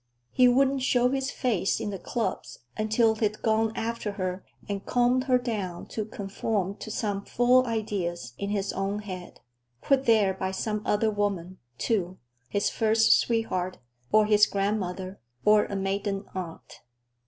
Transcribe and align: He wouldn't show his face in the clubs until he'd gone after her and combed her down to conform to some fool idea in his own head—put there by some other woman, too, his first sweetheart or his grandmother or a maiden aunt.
He 0.31 0.47
wouldn't 0.47 0.81
show 0.81 1.09
his 1.09 1.29
face 1.29 1.79
in 1.79 1.91
the 1.91 1.99
clubs 1.99 2.57
until 2.75 3.13
he'd 3.13 3.43
gone 3.43 3.71
after 3.75 4.13
her 4.13 4.43
and 4.67 4.83
combed 4.83 5.25
her 5.25 5.37
down 5.37 5.85
to 5.89 6.05
conform 6.05 6.73
to 6.77 6.89
some 6.89 7.23
fool 7.23 7.67
idea 7.67 8.15
in 8.39 8.49
his 8.49 8.73
own 8.73 9.03
head—put 9.03 10.07
there 10.07 10.33
by 10.33 10.49
some 10.49 10.81
other 10.87 11.11
woman, 11.11 11.59
too, 11.77 12.17
his 12.49 12.67
first 12.67 13.15
sweetheart 13.19 13.77
or 14.11 14.25
his 14.25 14.47
grandmother 14.47 15.19
or 15.45 15.65
a 15.65 15.75
maiden 15.75 16.25
aunt. 16.33 16.81